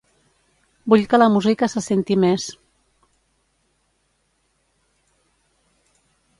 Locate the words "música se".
1.33-1.83